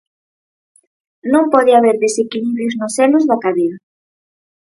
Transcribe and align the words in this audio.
Non 1.33 1.45
pode 1.53 1.71
haber 1.77 1.95
desequilibrios 1.99 2.73
nos 2.79 2.93
elos 3.05 3.23
da 3.29 3.37
cadea. 3.43 3.75